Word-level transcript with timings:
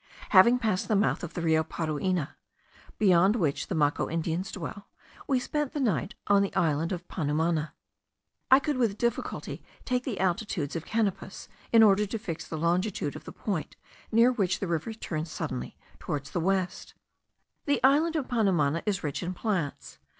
Having 0.29 0.57
passed 0.57 0.87
the 0.87 0.95
mouth 0.95 1.23
of 1.23 1.35
the 1.35 1.43
Rio 1.43 1.63
Parueni, 1.63 2.27
beyond 2.97 3.35
which 3.35 3.67
the 3.67 3.75
Maco 3.75 4.09
Indians 4.09 4.51
dwell, 4.51 4.87
we 5.27 5.39
spent 5.39 5.73
the 5.73 5.79
night 5.79 6.15
on 6.25 6.41
the 6.41 6.55
island 6.55 6.91
of 6.91 7.07
Panumana. 7.07 7.75
I 8.49 8.57
could 8.59 8.77
with 8.77 8.97
difficulty 8.97 9.61
take 9.85 10.03
the 10.03 10.19
altitudes 10.19 10.75
of 10.75 10.87
Canopus, 10.87 11.47
in 11.71 11.83
order 11.83 12.07
to 12.07 12.17
fix 12.17 12.47
the 12.47 12.57
longitude 12.57 13.15
of 13.15 13.25
the 13.25 13.31
point, 13.31 13.75
near 14.11 14.31
which 14.31 14.59
the 14.59 14.65
river 14.65 14.91
suddenly 15.23 15.69
turns 15.93 15.97
towards 15.99 16.31
the 16.31 16.39
west. 16.39 16.95
The 17.65 17.79
island 17.83 18.15
of 18.15 18.27
Panumana 18.27 18.81
is 18.87 19.03
rich 19.03 19.21
in 19.21 19.35
plants. 19.35 19.99